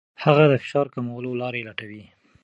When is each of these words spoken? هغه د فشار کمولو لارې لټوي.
هغه 0.23 0.43
د 0.51 0.53
فشار 0.63 0.87
کمولو 0.93 1.31
لارې 1.41 1.61
لټوي. 1.67 2.03